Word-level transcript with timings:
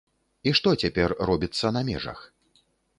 І 0.49 0.53
што 0.59 0.73
цяпер 0.85 1.15
робіцца 1.31 1.75
на 1.79 1.87
межах? 1.93 2.29